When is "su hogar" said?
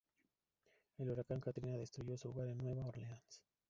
2.17-2.47